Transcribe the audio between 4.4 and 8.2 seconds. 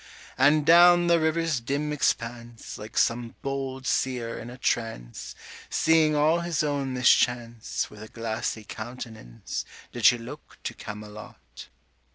a trance, Seeing all his own mischance— With a